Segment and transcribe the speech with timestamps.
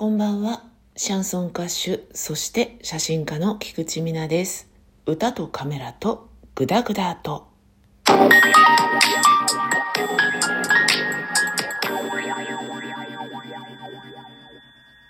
[0.00, 0.62] こんばんは。
[0.96, 4.66] シャンソン歌手、そして写真家の菊池美奈です。
[5.04, 7.48] 歌とカメラとグダグダと。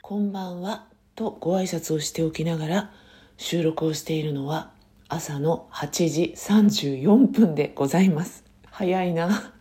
[0.03, 2.91] こんばんはとご挨拶をしておきながら
[3.37, 4.73] 収録をしているのは
[5.09, 8.43] 朝の8時34分でございます。
[8.73, 9.53] 早いな。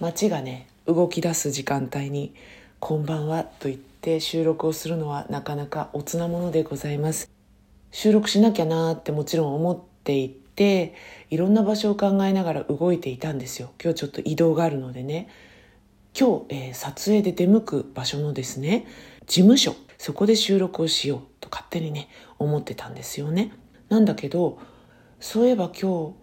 [0.00, 2.34] 街がね、動き出す時間帯に
[2.80, 3.89] こんばんはと言って
[4.20, 7.30] 収録をするのはなかなかおつなものでございます。
[7.90, 10.94] 収録しなきゃなーってもちろん思っていて
[11.28, 13.72] いろんな場所を考えながら動いていたんですよ。
[13.82, 15.28] 今日ちょっと移動があるのでね。
[16.18, 18.86] 今日、えー、撮影で出向く場所のですね
[19.26, 19.74] 事務所。
[19.98, 23.52] そこで収録をしようと勝手にね思ってたんですよね。
[23.90, 24.58] なんだけど
[25.20, 26.14] そういえば今日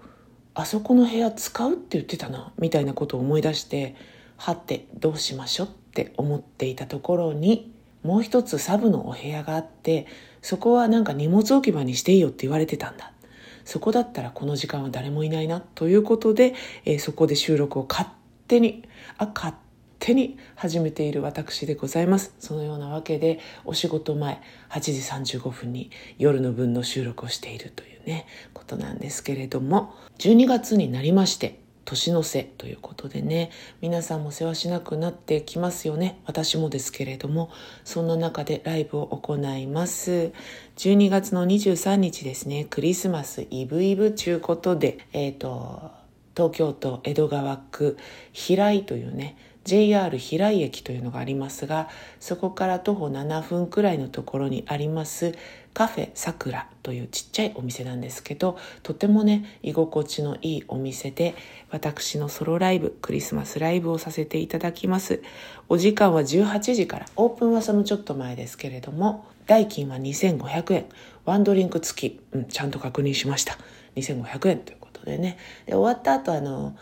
[0.55, 3.95] あそこの部屋使うって言ってたなみたいなことを思い出して
[4.37, 10.05] はってどうしましょうって思っていたところにもう一つサブのお部屋があって
[10.43, 13.11] そこはなんか荷物置き場にしていいよって言われてたんだ。
[13.65, 16.53] そこだったらこの時間は誰もいないなということで、
[16.85, 18.07] えー、そこで収録を勝
[18.47, 18.83] 手に
[19.17, 19.53] あ勝
[19.99, 22.33] 手に始めている私でございます。
[22.39, 24.39] そのようなわけでお仕事前
[24.69, 24.79] 8
[25.25, 25.89] 時35分に
[26.19, 33.49] 夜の分の収録をしているというねことなんですけれども12月になりまして年の瀬ということでね
[33.81, 36.19] 皆さんも世話しなくなってきますよね。
[36.25, 37.49] 私もですけれども
[37.85, 40.33] そんな中でライブを行います。
[40.75, 45.91] 12月の23日ですねクリスマスイブイブちゅうことでえっ、ー、と
[46.35, 47.97] 東京都江戸川区
[48.33, 49.37] 平井というね
[49.67, 51.89] JR 平井駅というのがありますが
[52.21, 55.35] そこから徒歩7分くらいのところにあります
[55.73, 61.35] カフェさくらというちっちゃいお店なんですけどとてもね居心地のいいお店で
[61.69, 65.21] 私のソロライブクリスマスライブをさせていただきます。
[65.69, 70.85] お時間は18時からオープンはそのちょっと前ですけれども代金は2500円。
[71.25, 73.57] ワンドリンク付き、うん、ちゃんと確認しました。
[73.97, 75.37] 2500円ということでね。
[75.67, 76.75] で終わった後あの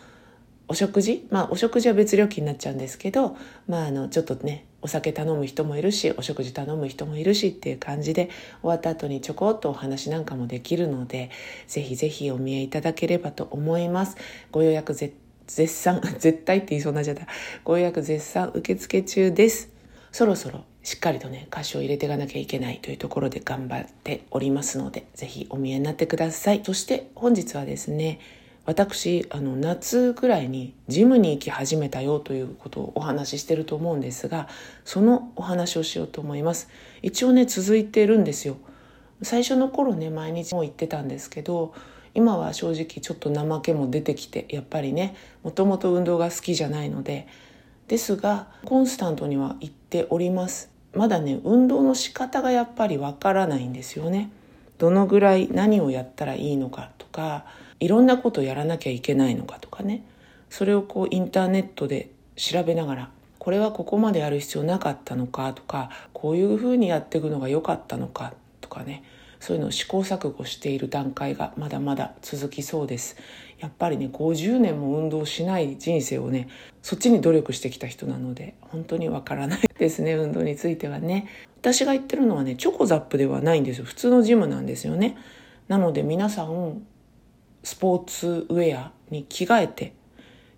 [0.68, 1.26] お食事？
[1.30, 3.36] まあお食事は別料金になっちゃうんですけど
[3.68, 8.30] まああのちょっとねお酒頼む人もいるしお食事頼む人もいるしっていう感じで
[8.62, 11.30] 終わった後にちょこっとお話なんかもできるので
[11.66, 14.16] ぜひぜひお見えいただければと思います。
[14.50, 15.14] ご予約絶
[15.48, 17.26] 賛 絶対って言いそうなっちゃった。
[17.64, 19.70] ご予約絶賛受付中です。
[20.12, 26.62] そろそろしっかりとね歌詞を入れていかなきゃいけないというところで頑張っておりますのでぜひお見えになってください。
[26.64, 28.20] そして本日はですね
[28.66, 34.48] 私あの夏ぐらいにジムに行き始めたよということをお話ししてると思うんですが
[34.84, 36.68] そのお話をしようと思います。
[37.02, 38.56] 一応ね続いてるんですよ。
[39.22, 41.74] 最初の頃ね毎日も行ってたんですけど
[42.14, 47.26] 今は正直ちょっと怠けも出てきてやっぱりねもともと運動が好きじゃないので。
[47.88, 50.70] ですがコンスタントには行っております。
[50.92, 54.30] まだね運動の仕方がやっぱりわからないんですよね。
[54.78, 57.44] どのぐらい何をやったらいいのかとか
[57.80, 60.04] いろんなことやらなきゃいけないのかとかね。
[60.48, 69.02] それをこうインターネットで調べながらこれはここまでやる必要なかったのかとかこういうふうにやっていくのが良かったのかとかね。
[69.40, 73.16] そういうのを試行錯誤している段階がまだまだ続きそうです。
[73.58, 76.48] やっぱりね50年も運動しない人生をね
[76.82, 81.28] そっちに努力してきた人なので本当にわからないですね運動についてはね。
[81.60, 83.84] 私が言ってるのはねチョコザップではないんですよ。
[83.84, 85.16] 普通のジムなんですよね。
[85.68, 86.86] なので皆さん
[87.62, 89.92] スポーツウェアに着替えて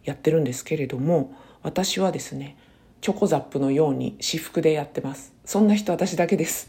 [0.04, 2.56] やってるんですけれども私はですね
[3.00, 5.32] チョコザップのように私服でやってます。
[5.44, 6.68] そんな人私だけです。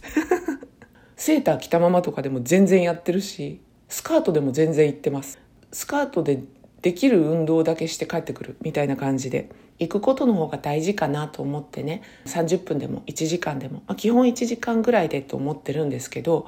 [1.19, 3.59] セーター着たままとかでも全然やってるし
[3.89, 5.39] スカートでも全然行ってます。
[5.71, 6.41] スカートで
[6.81, 9.49] できる運動だけして帰ってくるみたいな感じで
[9.79, 16.47] 行くことの方が大事かなと思ってね30分でも1時間でも、まあ、基本1時間ぐらいでと思ってるんですけど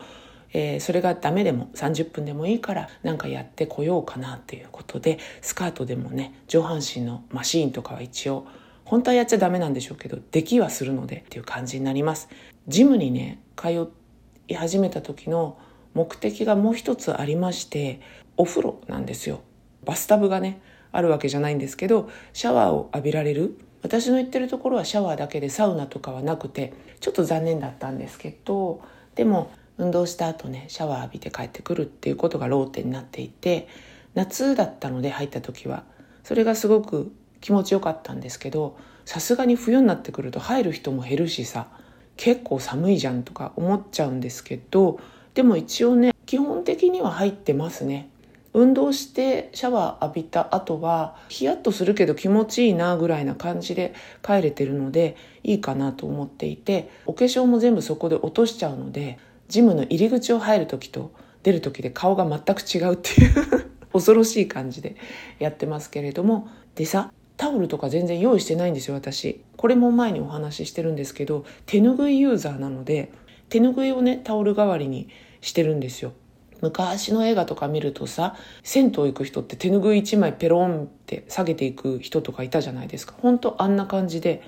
[0.53, 8.45] えー、それがダメでも30分でもいいからなんかやってこようかなっていうことでスカートでもね上半身のマシーンとかは一応
[8.83, 12.27] 本当はやっちゃダメなんでしょうけどできはするのでっていう感じになります。
[12.67, 13.89] ジムにね通
[14.47, 15.57] い始めた時の
[15.93, 17.99] 目的がもう一つありまして
[18.37, 19.41] お風呂なんですよ。
[19.85, 20.61] バスタブがね
[20.91, 23.57] あるわけじゃないんですけどシャワーを浴びられる。
[23.83, 28.83] 私の言ってるところはシャワーだけでサウナとかはなくてちょっと残念だったんですけど
[29.15, 33.67] でも運動した後ねシャワー浴びて帰ってくるっていうことがローテになっていて
[34.13, 35.83] 夏だったので入った時は。
[36.23, 41.67] それがすごく気持ちよかったんですけどさすがに冬になってくると入る人も減るしさ。
[42.21, 44.99] 結構寒いじゃんとか思っちゃうんですけど
[45.33, 48.09] でも一応ね基本的には入ってますね。
[48.53, 64.95] 運動してシャワー浴びた後はヒヤッとするけど気持ちいいなぐらいな感じで帰れてるのでいいかなと思っていてお化粧も全部そこで落としちゃうのでジムの入り口を入る時と出る時で顔が全く違うっていう 恐ろしい感じで
[65.39, 66.47] やってますけれども。
[66.75, 69.43] でさタオルとか全然用意してないんですよ私。
[69.57, 73.11] これも前にお話ししてるんですけど手ぬぐいユーザーなので
[73.49, 75.09] 手ぬぐいをねタオル代わりに
[75.41, 76.13] してるんですよ。
[76.61, 83.15] 昔の映画とか見るとさ銭湯行く人って手ぬぐい1枚ペロンって下げていく人とかいたじゃないですか。
[83.19, 84.43] ほんとあんな感じで。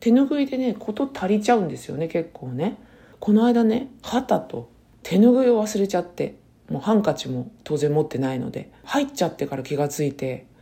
[0.00, 2.78] 手ぬぐいでね事足りちゃうんですよね結構ね。
[3.20, 4.68] この間ね旗と
[5.04, 6.34] 手ぬぐいを忘れちゃって
[6.68, 10.52] もうハンカチも当然持ってないので入っちゃってから気がついて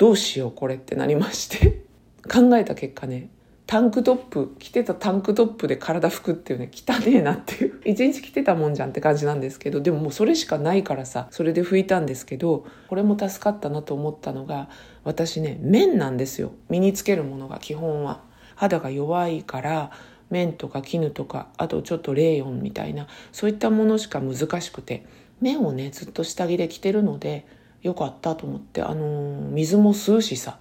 [0.00, 1.84] どうしようこれってなりまして。
[2.26, 3.28] 考えた結果ね
[3.66, 7.82] タンクトップ着てたタンクトップで体拭くっていうね汚ねえなっていう。
[7.84, 14.70] 一日着てたもんじゃんって感じなんですけどでももうそれしかないからさそれで拭いたんですけどこれも助かったなと思ったのが
[15.04, 16.52] 私ね綿なんですよ。
[16.70, 18.22] 身につけるものが基本は。
[18.56, 19.90] 肌が弱いから
[20.30, 25.04] 綿とか絹とかあとちょっとレーヨンみたいなそういったものしか難しくて
[25.40, 27.46] 綿をねずっと下着で着てるので
[27.82, 30.58] よかったと思ってあのー、水も吸うしさ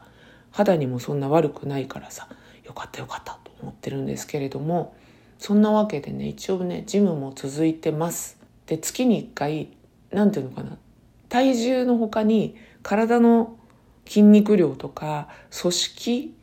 [0.51, 2.27] 肌にもそんな悪くないからさ
[2.65, 4.95] よかったよかったと思ってるんですけれども
[5.37, 8.37] そんなわけでね一応ねジムも続いてます。
[8.67, 9.69] で月に1回
[10.11, 10.77] 何ていうのかな
[11.27, 13.55] 体重の他に体の
[14.05, 15.27] 筋肉量とか
[15.61, 16.35] 組織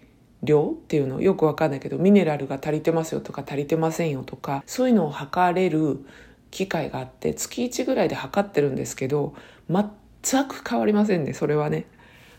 [0.42, 6.04] 量っていうのよくわかんないけどミネラルが足りてますよとか足りてませんよとかそういうのを測れる
[6.50, 9.34] 機会があって月1ぐらいで測ってるんですけど
[9.68, 9.90] 全
[10.44, 11.86] く変わりませんねそれはね。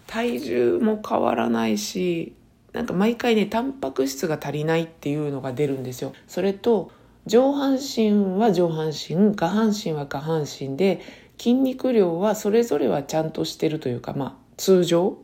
[0.07, 2.33] 体重も変わらないし
[2.73, 6.13] なんか毎回ねタンパク質が足りないっていうのが出るんですよ。
[6.27, 6.91] それと
[7.25, 11.01] 上半身は上半身下半身は下半身で
[11.37, 15.17] 筋肉量はそれぞれはちゃんとしてるというかまあ通常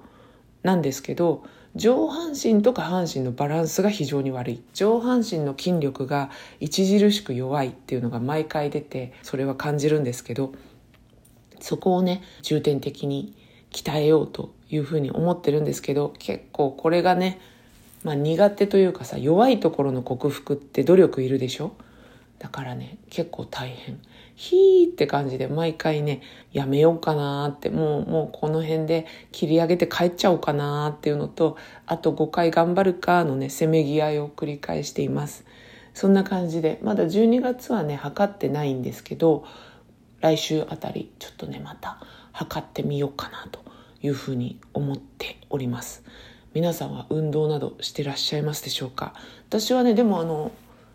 [0.64, 1.44] なんですけど
[1.76, 4.64] 上半身と下半身のバランスが非常に悪い。
[4.74, 6.30] 上半身の筋力が
[6.62, 10.54] 著しく弱いっていうのが毎回出てそれは感じるんですけど
[11.64, 13.34] そこをね重点的に
[13.72, 17.40] 鍛えようというふうに思ってるんですけど結構これがね、
[18.04, 21.72] まあ、苦手というかさ弱いところの克服って努力いるでしょ？
[22.38, 24.00] だからね結構大変。
[24.36, 26.22] ヒーって感じで毎回ね
[26.52, 31.56] やめようかなってもうもうこの辺で切り上げて帰っちゃおうかなっていうのと
[31.86, 35.46] あと5回頑張るかのねせめぎ合いを繰り返しています。
[35.94, 39.46] そんな感じでまだ12月はね測ってないんですけど
[40.24, 41.98] 来週あたりちょっとねまた
[42.32, 43.60] 測ってみようかなと
[44.02, 46.02] いうふうに思っております
[46.54, 49.14] 皆さんは運動などしてらっしゃいますでしょうか？
[49.50, 50.52] 私はねでもあの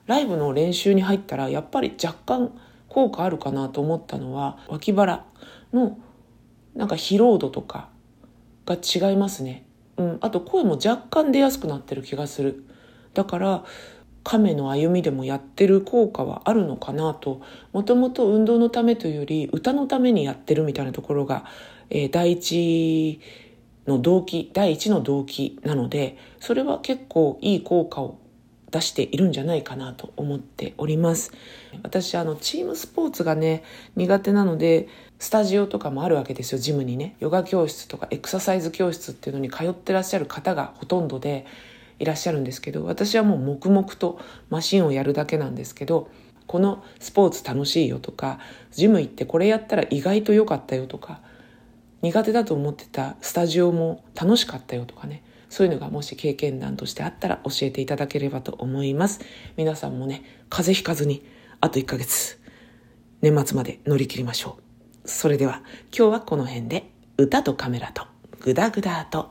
[0.07, 2.59] ライブの練習に入ったらやっぱり若干
[2.89, 5.27] 効果あるかなと思ったのは脇腹
[5.75, 5.99] の
[6.75, 7.91] なんか疲労度とか
[8.65, 9.67] が違いますね。
[9.99, 12.65] うん、あと声も若干出やすくなってる気がする。
[13.13, 13.65] だから
[14.29, 17.41] 亀の歩みでもやってる効果はあるのかなと
[17.73, 21.47] もともと運動のためというより歌のためにやってるみたいなところが、
[21.89, 23.21] えー、第一
[23.87, 28.19] の動機第一の動機なのでそれは結構いい効果を
[28.71, 31.33] 出しているんじゃないかなと思っております。
[31.83, 33.65] 私あのチームスポーツがね
[33.97, 34.89] 苦手なので
[35.19, 37.17] スタジオとかもあるわけですよジムにね。
[37.19, 41.47] ヨガ教室とかエクササイズ教室っていうのに通ってらっしゃる方がほとんどで
[41.99, 46.11] いらっしゃるんですけど私はもう黙々とマシンをやるだけなんですけど
[46.47, 48.39] このスポーツ楽しいよとか
[48.73, 51.21] ジム行ってこれやったら意外と良かったよとか
[52.03, 59.21] 苦手だと思ってたスタジオも楽しかったよとかねそういうのがもし経験談としてあったら教えていただければと思います。
[59.57, 61.25] 皆さんもね、風邪ひかずに、
[61.61, 62.39] あと1ヶ月、
[63.23, 64.59] 年末まで乗り切りましょ
[65.05, 65.09] う。
[65.09, 65.63] それでは、
[65.97, 68.07] 今日はこの辺で、歌とカメラと、
[68.41, 69.31] グダグダと。